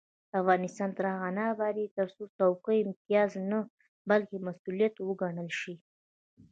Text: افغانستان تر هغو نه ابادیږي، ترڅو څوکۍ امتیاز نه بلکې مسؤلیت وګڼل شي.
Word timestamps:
افغانستان 0.39 0.89
تر 0.97 1.05
هغو 1.13 1.29
نه 1.37 1.43
ابادیږي، 1.53 1.93
ترڅو 1.97 2.23
څوکۍ 2.37 2.79
امتیاز 2.83 3.31
نه 3.51 3.59
بلکې 4.09 4.37
مسؤلیت 4.47 4.95
وګڼل 5.07 5.49
شي. 5.59 5.75